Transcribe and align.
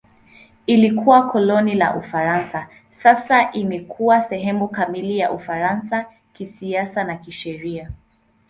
Ilikuwa 0.67 1.27
koloni 1.29 1.75
la 1.75 1.95
Ufaransa; 1.95 2.67
sasa 2.89 3.51
imekuwa 3.51 4.21
sehemu 4.21 4.67
kamili 4.67 5.17
ya 5.19 5.31
Ufaransa 5.31 6.05
kisiasa 6.33 7.03
na 7.03 7.17
kisheria. 7.17 7.91